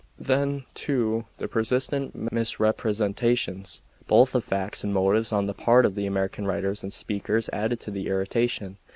Then, 0.17 0.63
too, 0.73 1.25
the 1.37 1.47
persistent 1.47 2.31
misrepresentations 2.31 3.83
both 4.07 4.33
of 4.33 4.43
facts 4.43 4.83
and 4.83 4.91
motives 4.95 5.31
on 5.31 5.45
the 5.45 5.53
part 5.53 5.85
of 5.85 5.93
the 5.93 6.07
American 6.07 6.47
writers 6.47 6.81
and 6.81 6.91
speakers 6.91 7.51
added 7.53 7.79
to 7.81 7.91
the 7.91 8.07
irritation. 8.07 8.79